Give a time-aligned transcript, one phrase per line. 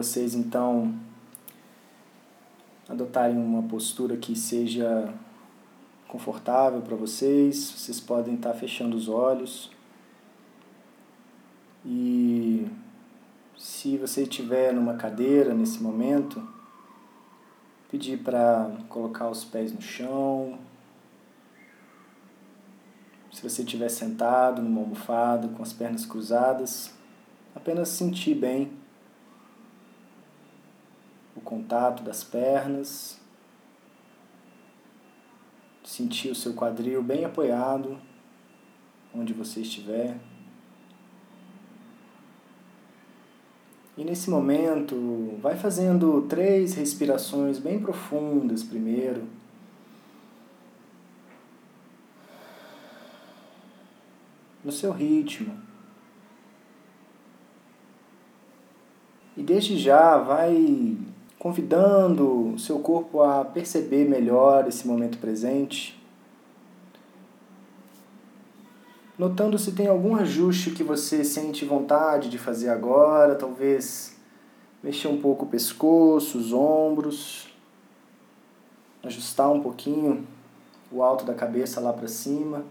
[0.00, 0.94] vocês então
[2.88, 5.12] adotarem uma postura que seja
[6.08, 7.56] confortável para vocês.
[7.76, 9.70] Vocês podem estar fechando os olhos.
[11.84, 12.66] E
[13.58, 16.42] se você estiver numa cadeira nesse momento,
[17.90, 20.58] pedir para colocar os pés no chão.
[23.30, 26.90] Se você estiver sentado numa almofada com as pernas cruzadas,
[27.54, 28.80] apenas sentir bem
[31.50, 33.18] contato das pernas,
[35.82, 37.98] sentir o seu quadril bem apoiado
[39.12, 40.16] onde você estiver.
[43.96, 49.24] E nesse momento, vai fazendo três respirações bem profundas primeiro.
[54.64, 55.60] No seu ritmo.
[59.36, 60.96] E desde já vai
[61.40, 65.98] convidando seu corpo a perceber melhor esse momento presente.
[69.18, 74.18] Notando se tem algum ajuste que você sente vontade de fazer agora, talvez
[74.82, 77.48] mexer um pouco o pescoço, os ombros,
[79.02, 80.26] ajustar um pouquinho
[80.92, 82.66] o alto da cabeça lá para cima,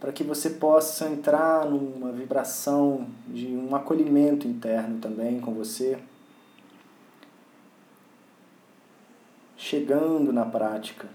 [0.00, 5.96] para que você possa entrar numa vibração de um acolhimento interno também com você.
[9.68, 11.06] Chegando na prática,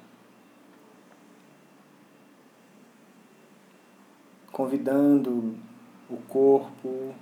[4.51, 5.55] convidando
[6.07, 7.15] o corpo,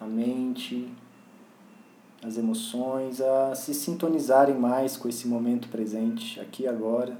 [0.00, 0.88] a mente,
[2.24, 7.18] as emoções a se sintonizarem mais com esse momento presente, aqui e agora.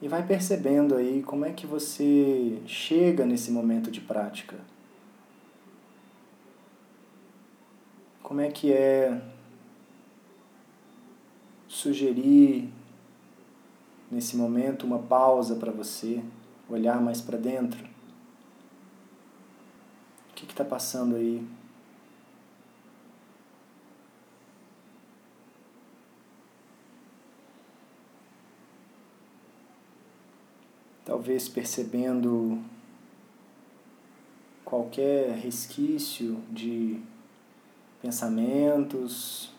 [0.00, 4.73] E vai percebendo aí como é que você chega nesse momento de prática.
[8.24, 9.20] Como é que é
[11.68, 12.72] sugerir
[14.10, 16.24] nesse momento uma pausa para você,
[16.66, 17.84] olhar mais para dentro?
[20.30, 21.46] O que está passando aí?
[31.04, 32.58] Talvez percebendo
[34.64, 37.02] qualquer resquício de
[38.04, 39.50] pensamentos,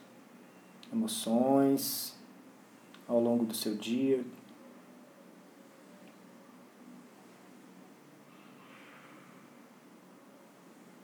[0.94, 2.16] emoções
[3.08, 4.24] ao longo do seu dia.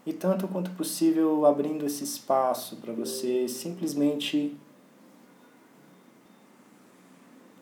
[0.05, 4.55] E tanto quanto possível abrindo esse espaço para você simplesmente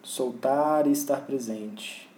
[0.03, 2.09] soltar e estar presente.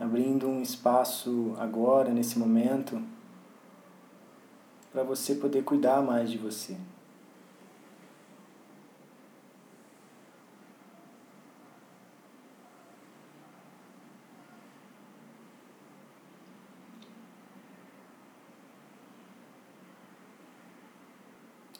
[0.00, 3.02] Abrindo um espaço agora, nesse momento,
[4.90, 6.74] para você poder cuidar mais de você.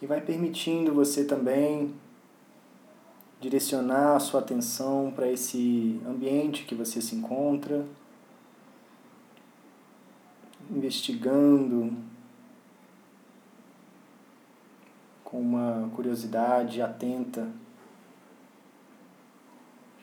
[0.03, 1.94] E vai permitindo você também
[3.41, 7.86] direcionar a sua atenção para esse ambiente que você se encontra
[10.70, 11.92] investigando
[15.24, 17.48] com uma curiosidade atenta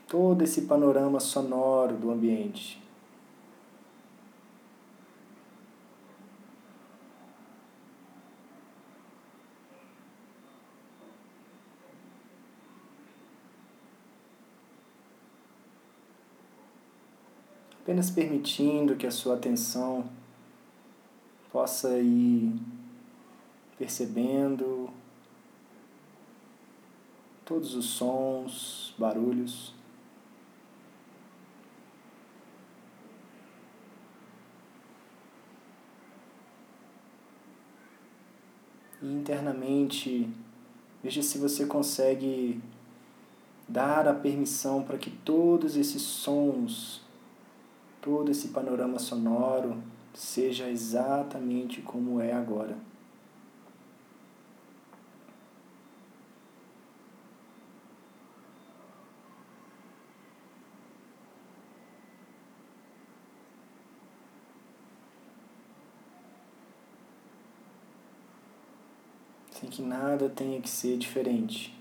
[0.07, 2.81] todo esse panorama sonoro do ambiente.
[17.81, 20.09] Apenas permitindo que a sua atenção
[21.51, 22.53] possa ir
[23.77, 24.89] percebendo
[27.45, 29.73] todos os sons, barulhos.
[39.01, 40.29] E internamente,
[41.01, 42.61] veja se você consegue
[43.67, 47.01] dar a permissão para que todos esses sons,
[48.01, 49.81] todo esse panorama sonoro
[50.17, 52.75] seja exatamente como é agora.
[69.51, 71.75] sem que nada tenha que ser diferente,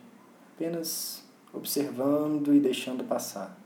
[0.54, 1.22] apenas
[1.52, 3.65] observando e deixando passar.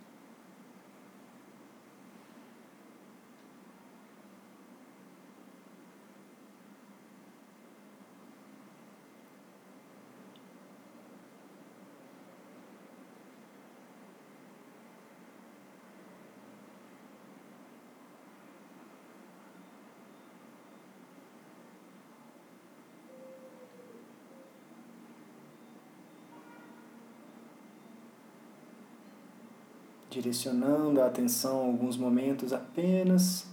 [30.20, 33.46] Direcionando a atenção alguns momentos apenas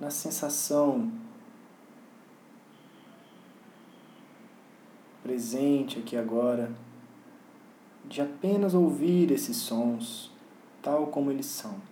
[0.00, 1.12] na sensação
[5.22, 6.72] presente aqui agora
[8.04, 10.32] de apenas ouvir esses sons
[10.82, 11.87] tal como eles são.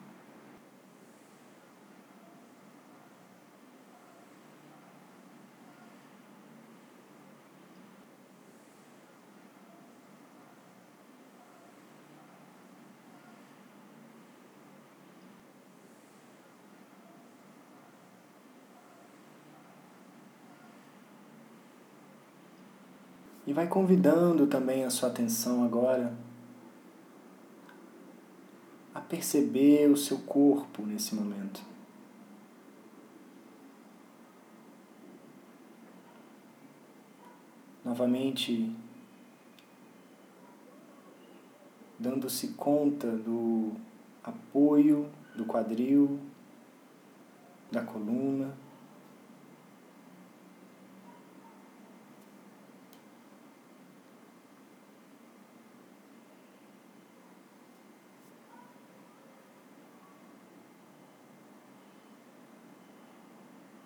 [23.57, 26.13] Vai convidando também a sua atenção agora
[28.95, 31.63] a perceber o seu corpo nesse momento.
[37.83, 38.71] Novamente,
[41.99, 43.73] dando-se conta do
[44.23, 46.21] apoio do quadril,
[47.73, 48.53] da coluna.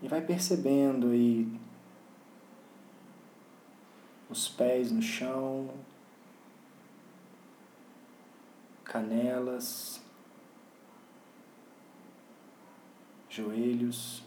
[0.03, 1.47] E vai percebendo aí
[4.31, 5.69] os pés no chão,
[8.85, 10.01] canelas,
[13.29, 14.23] joelhos.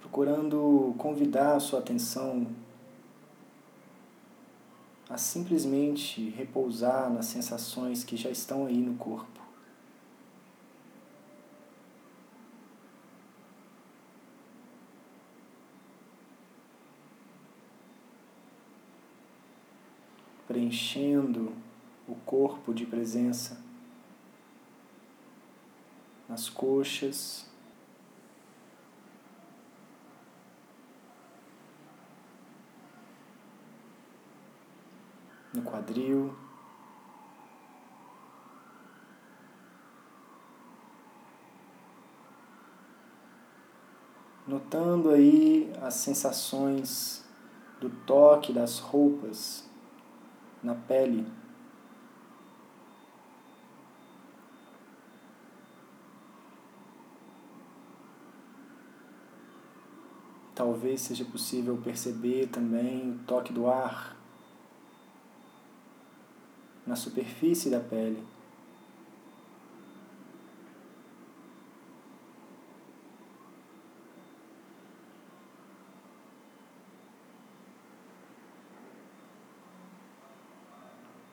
[0.00, 2.46] Procurando convidar a sua atenção
[5.10, 9.40] a simplesmente repousar nas sensações que já estão aí no corpo.
[20.46, 21.52] Preenchendo
[22.06, 23.60] o corpo de presença
[26.28, 27.49] nas coxas,
[35.52, 36.34] no quadril.
[44.46, 47.24] Notando aí as sensações
[47.80, 49.68] do toque das roupas
[50.62, 51.26] na pele.
[60.54, 64.19] Talvez seja possível perceber também o toque do ar
[66.90, 68.20] na superfície da pele.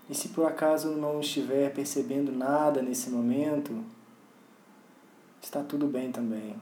[0.07, 3.83] E se por acaso não estiver percebendo nada nesse momento,
[5.41, 6.55] está tudo bem também.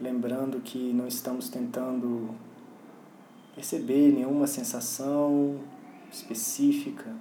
[0.00, 2.34] Lembrando que não estamos tentando
[3.54, 5.60] perceber nenhuma sensação,
[6.10, 7.14] específica,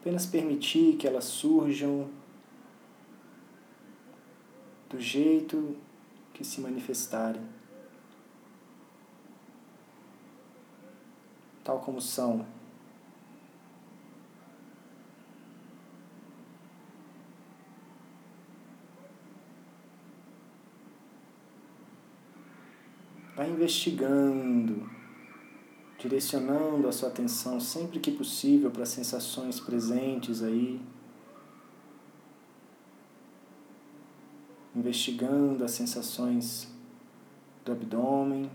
[0.00, 2.08] apenas permitir que elas surjam
[4.88, 5.76] do jeito
[6.34, 7.42] que se manifestarem,
[11.62, 12.46] tal como são.
[23.34, 25.01] Vai investigando
[26.02, 30.80] direcionando a sua atenção sempre que possível para as sensações presentes aí,
[34.74, 36.68] investigando as sensações
[37.64, 38.50] do abdômen.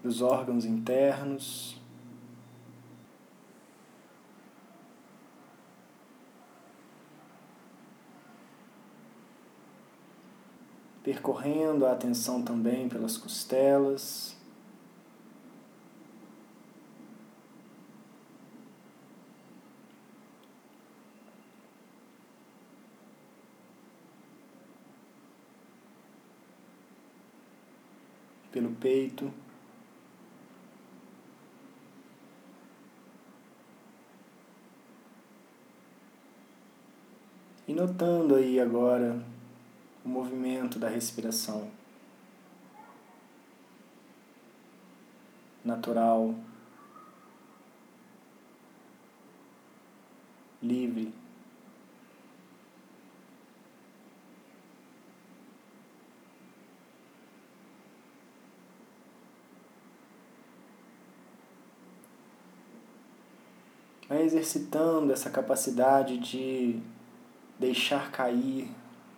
[0.00, 1.83] Dos órgãos internos.
[11.04, 14.34] percorrendo a atenção também pelas costelas.
[28.50, 29.30] Pelo peito.
[37.68, 39.33] E notando aí agora
[40.04, 41.70] o movimento da respiração
[45.64, 46.34] natural,
[50.62, 51.12] livre.
[64.06, 66.78] Vai exercitando essa capacidade de
[67.58, 68.68] deixar cair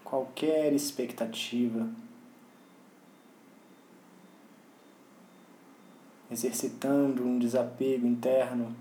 [0.06, 1.88] qualquer expectativa,
[6.30, 8.74] exercitando um desapego interno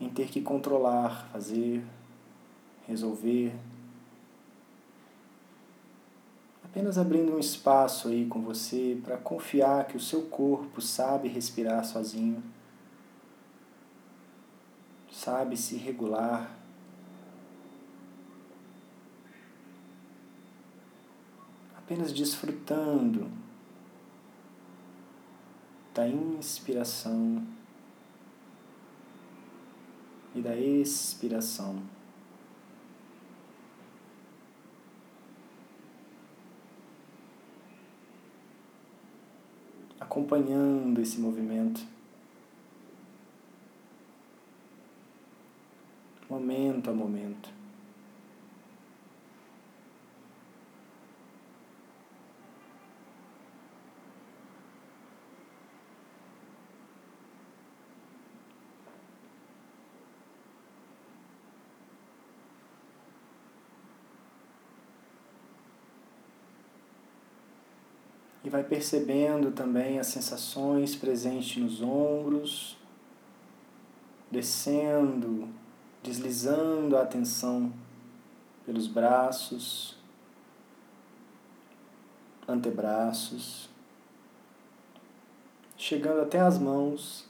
[0.00, 1.84] em ter que controlar, fazer,
[2.86, 3.52] resolver.
[6.64, 11.84] Apenas abrindo um espaço aí com você para confiar que o seu corpo sabe respirar
[11.84, 12.40] sozinho,
[15.10, 16.57] sabe se regular.
[21.88, 23.30] Apenas desfrutando
[25.94, 27.42] da inspiração
[30.34, 31.82] e da expiração.
[39.98, 41.80] Acompanhando esse movimento,
[46.28, 47.57] momento a momento.
[68.68, 72.76] Percebendo também as sensações presentes nos ombros,
[74.30, 75.48] descendo,
[76.02, 77.72] deslizando a atenção
[78.66, 79.96] pelos braços,
[82.46, 83.70] antebraços,
[85.76, 87.26] chegando até as mãos.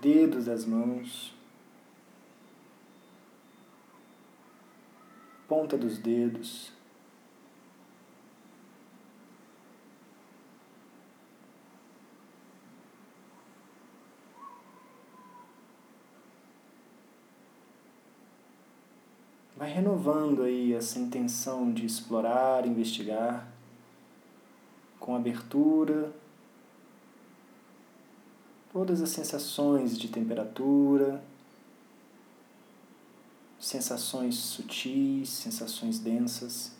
[0.00, 1.35] Dedos das mãos.
[5.48, 6.72] Ponta dos dedos.
[19.56, 23.48] Vai renovando aí essa intenção de explorar, investigar,
[25.00, 26.12] com abertura,
[28.70, 31.22] todas as sensações de temperatura,
[33.66, 36.75] sensações sutis, sensações densas.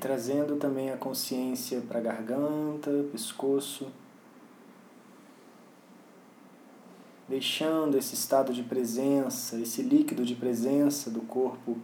[0.00, 3.92] Trazendo também a consciência para a garganta, pescoço.
[7.28, 11.78] Deixando esse estado de presença, esse líquido de presença do corpo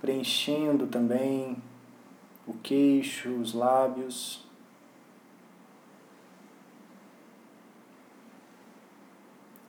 [0.00, 1.56] preenchendo também
[2.46, 4.44] o queixo, os lábios.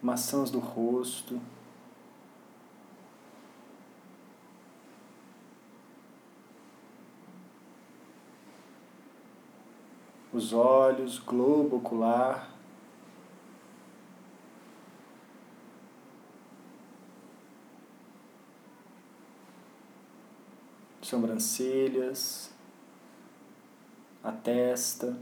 [0.01, 1.41] Maçãs do rosto.
[10.38, 12.56] Os olhos, globo ocular.
[21.01, 22.53] Sobrancelhas,
[24.24, 25.17] a testa.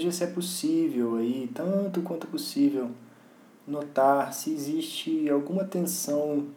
[0.00, 2.90] Veja se é possível aí, tanto quanto possível,
[3.66, 6.48] notar se existe alguma tensão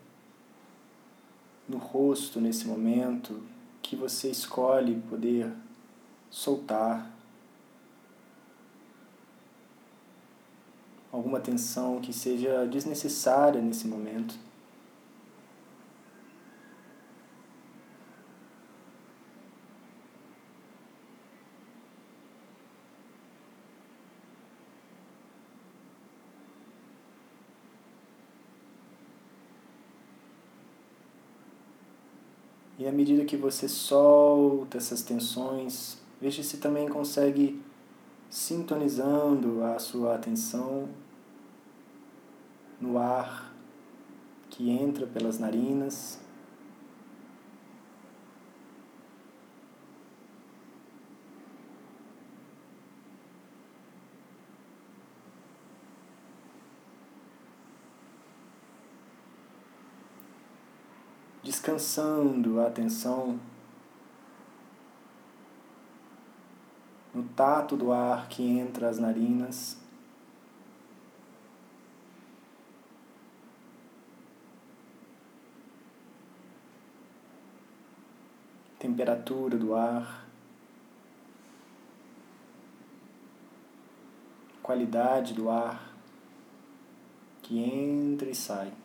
[1.67, 3.43] no rosto nesse momento
[3.81, 5.51] que você escolhe poder
[6.29, 7.11] soltar.
[11.11, 14.35] Alguma tensão que seja desnecessária nesse momento.
[32.82, 37.59] E à medida que você solta essas tensões, veja se também consegue
[38.29, 40.87] sintonizando a sua atenção
[42.79, 43.51] no ar
[44.51, 46.19] que entra pelas narinas.
[61.43, 63.37] Descansando a atenção
[67.13, 69.77] no tato do ar que entra as narinas.
[78.79, 80.25] Temperatura do ar.
[84.61, 85.93] Qualidade do ar
[87.41, 88.82] que entra e sai.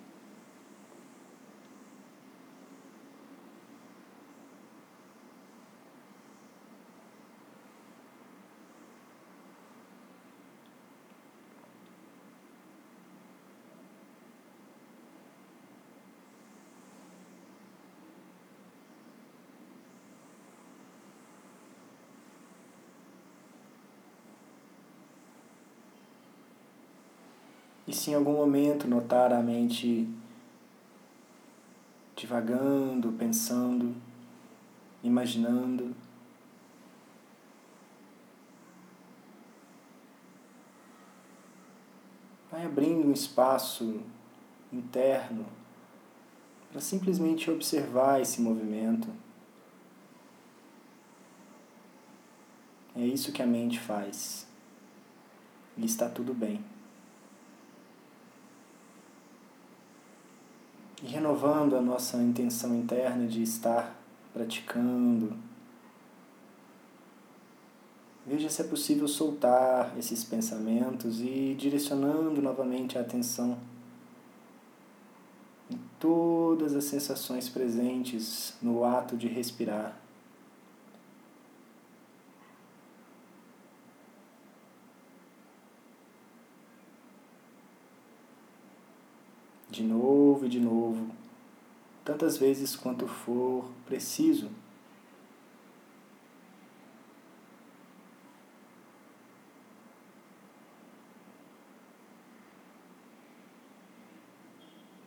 [27.88, 30.06] E se em algum momento notar a mente
[32.14, 33.96] divagando, pensando,
[35.02, 35.96] imaginando,
[42.50, 44.02] vai abrindo um espaço
[44.70, 45.46] interno
[46.70, 49.08] para simplesmente observar esse movimento.
[52.94, 54.46] É isso que a mente faz.
[55.74, 56.62] E está tudo bem.
[61.02, 63.96] E renovando a nossa intenção interna de estar
[64.32, 65.36] praticando.
[68.26, 73.58] Veja se é possível soltar esses pensamentos e direcionando novamente a atenção
[75.70, 80.07] em todas as sensações presentes no ato de respirar.
[89.78, 91.14] De novo e de novo,
[92.04, 94.50] tantas vezes quanto for preciso.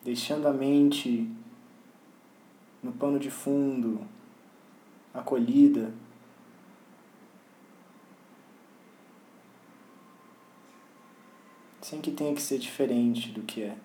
[0.04, 1.30] Deixando a mente
[2.82, 4.08] no pano de fundo,
[5.14, 5.94] acolhida,
[11.82, 13.78] sem que tenha que ser diferente do que é.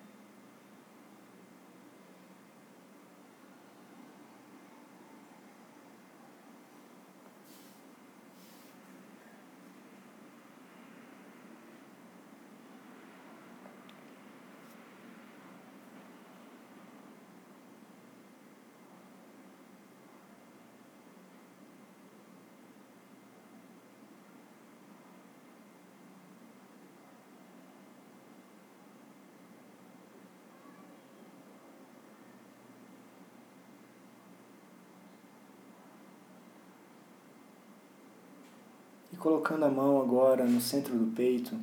[39.19, 41.57] Colocando a mão agora no centro do peito,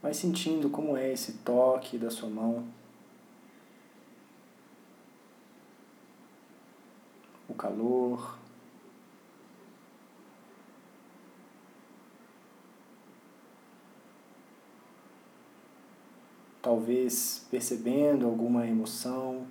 [0.00, 2.64] vai sentindo como é esse toque da sua mão.
[7.46, 8.38] O calor.
[16.62, 19.46] Talvez percebendo alguma emoção.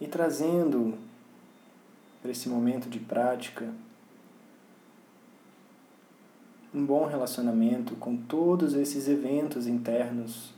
[0.00, 0.96] E trazendo
[2.20, 3.72] para esse momento de prática
[6.74, 10.52] um bom relacionamento com todos esses eventos internos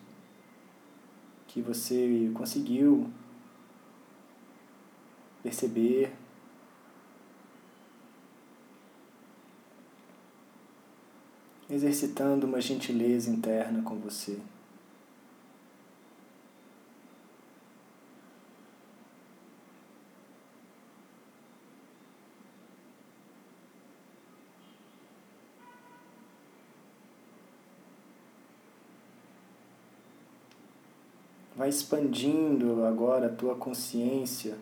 [1.47, 3.11] que você conseguiu
[5.43, 6.13] perceber.
[11.69, 14.39] Exercitando uma gentileza interna com você.
[31.60, 34.59] vai expandindo agora a tua consciência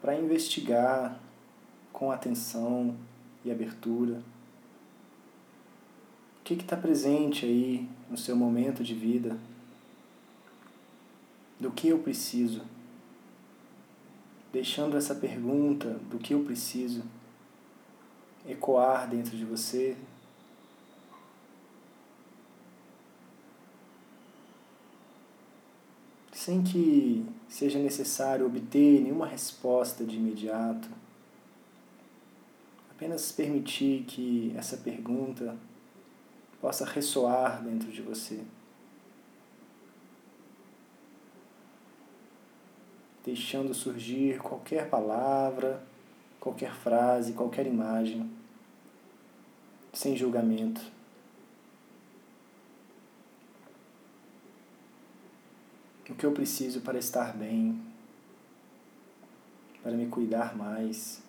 [0.00, 1.20] para investigar
[1.92, 2.96] com atenção
[3.44, 4.22] e abertura.
[6.40, 9.36] O que está presente aí no seu momento de vida?
[11.60, 12.62] Do que eu preciso?
[14.52, 17.02] Deixando essa pergunta do que eu preciso
[18.46, 19.96] ecoar dentro de você.
[26.44, 30.88] Sem que seja necessário obter nenhuma resposta de imediato.
[32.90, 35.56] Apenas permitir que essa pergunta
[36.60, 38.40] possa ressoar dentro de você.
[43.24, 45.80] Deixando surgir qualquer palavra,
[46.40, 48.28] qualquer frase, qualquer imagem,
[49.92, 50.82] sem julgamento.
[56.12, 57.80] O que eu preciso para estar bem,
[59.82, 61.20] para me cuidar mais.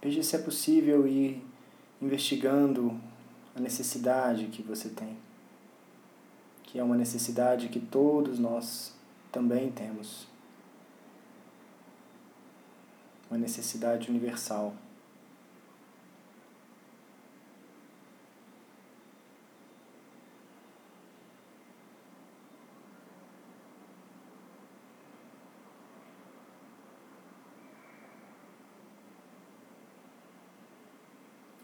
[0.00, 1.44] Veja se é possível ir
[2.00, 2.98] investigando
[3.54, 5.24] a necessidade que você tem
[6.74, 8.92] que é uma necessidade que todos nós
[9.30, 10.26] também temos.
[13.30, 14.74] Uma necessidade universal.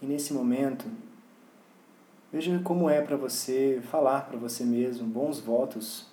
[0.11, 0.85] nesse momento,
[2.31, 6.07] Veja como é para você falar para você mesmo bons votos,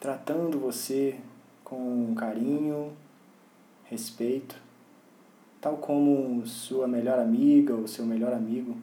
[0.00, 1.20] tratando você
[1.62, 2.92] com carinho,
[3.84, 4.60] respeito,
[5.60, 8.76] tal como sua melhor amiga ou seu melhor amigo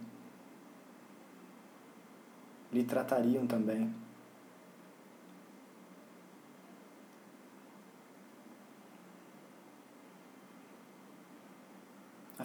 [2.71, 3.93] lhe tratariam também.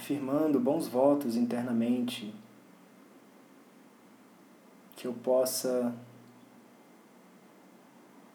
[0.02, 2.34] Afirmando bons votos internamente
[4.96, 5.94] que eu possa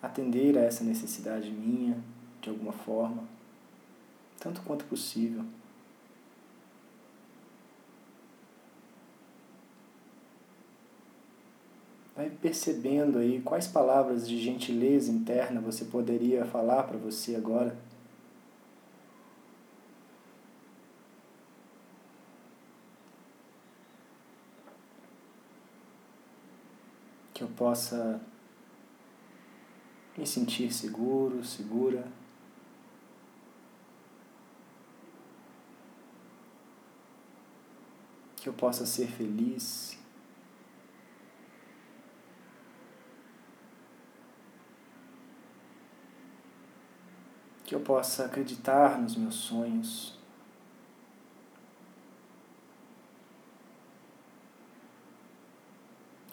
[0.02, 2.02] atender a essa necessidade minha
[2.40, 3.22] de alguma forma,
[4.40, 5.44] tanto quanto possível.
[12.16, 17.76] Vai percebendo aí quais palavras de gentileza interna você poderia falar para você agora.
[27.38, 28.22] que eu possa
[30.16, 32.08] me sentir seguro, segura.
[38.36, 39.98] Que eu possa ser feliz.
[47.66, 50.17] Que eu possa acreditar nos meus sonhos.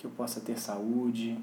[0.05, 1.43] Que eu possa ter saúde,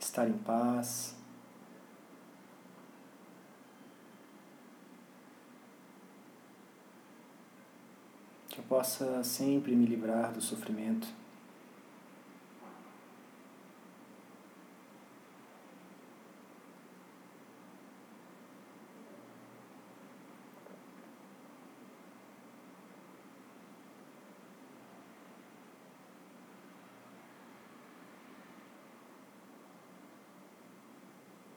[0.00, 1.14] estar em paz.
[8.48, 11.06] Que eu possa sempre me livrar do sofrimento.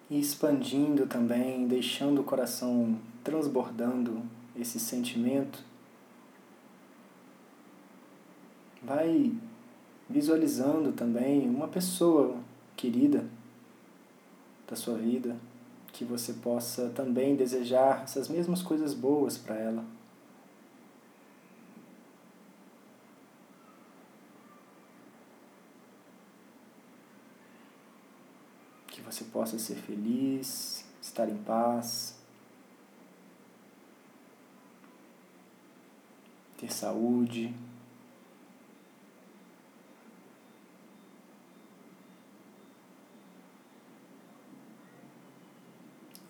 [0.10, 4.22] E expandindo também, deixando o coração transbordando
[4.56, 5.64] esse sentimento.
[8.82, 9.34] Vai
[10.10, 12.38] visualizando também uma pessoa
[12.76, 13.26] querida
[14.68, 15.36] da sua vida,
[15.92, 19.97] que você possa também desejar essas mesmas coisas boas para ela.
[29.18, 32.16] Você possa ser feliz, estar em paz,
[36.58, 37.52] ter saúde.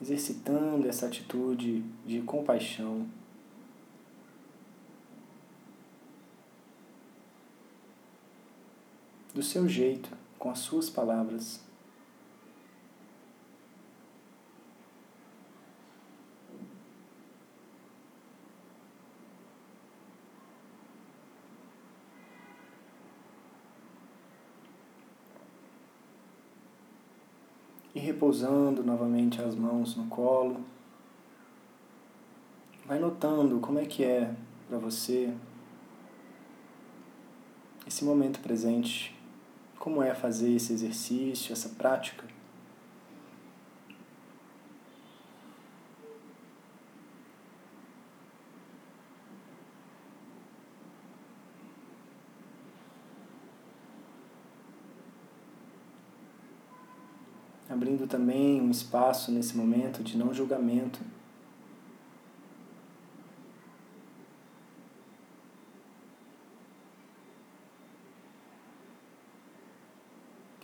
[0.01, 3.05] Exercitando essa atitude de compaixão.
[9.33, 11.67] Do seu jeito, com as suas palavras.
[27.97, 30.59] E repousando novamente as mãos no colo.
[32.83, 34.33] Vai notando como é que é
[34.67, 35.31] para você
[37.85, 39.15] esse momento presente,
[39.77, 42.25] como é fazer esse exercício, essa prática.
[57.77, 60.99] Abrindo também um espaço nesse momento de não julgamento.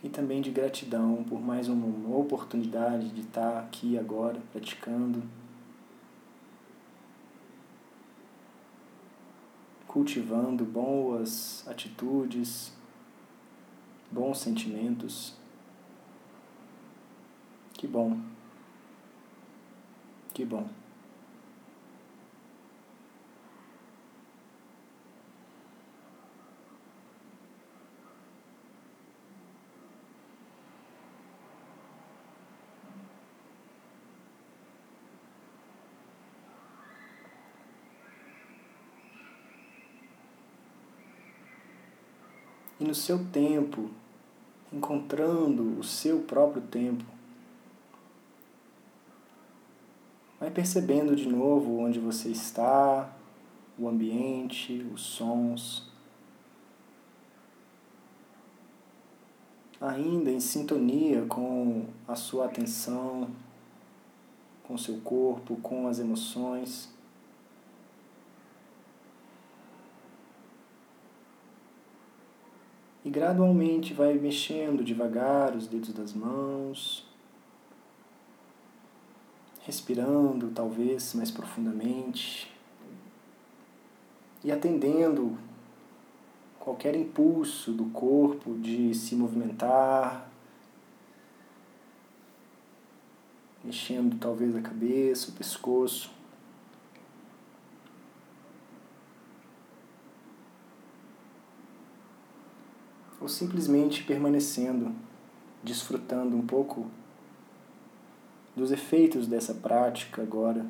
[0.02, 5.22] E também de gratidão por mais uma oportunidade de estar aqui agora praticando,
[9.86, 12.72] cultivando boas atitudes,
[14.10, 15.43] bons sentimentos.
[17.84, 18.18] Que bom.
[20.32, 20.66] Que bom.
[42.80, 43.90] E no seu tempo,
[44.72, 47.13] encontrando o seu próprio tempo,
[50.44, 53.10] Vai percebendo de novo onde você está,
[53.78, 55.90] o ambiente, os sons.
[59.80, 63.30] Ainda em sintonia com a sua atenção,
[64.64, 66.92] com seu corpo, com as emoções.
[73.02, 77.03] E gradualmente vai mexendo devagar os dedos das mãos,
[79.64, 82.52] respirando talvez mais profundamente
[84.42, 85.38] e atendendo
[86.60, 90.30] qualquer impulso do corpo de se movimentar,
[93.62, 96.10] mexendo talvez a cabeça, o pescoço.
[103.18, 104.94] Ou simplesmente permanecendo,
[105.62, 106.90] desfrutando um pouco
[108.56, 110.64] dos efeitos dessa prática agora.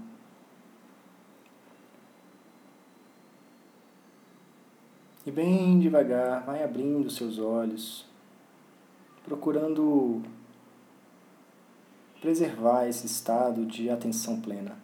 [5.27, 8.07] E bem devagar, vai abrindo seus olhos,
[9.25, 10.23] procurando
[12.20, 14.84] preservar esse estado de atenção plena.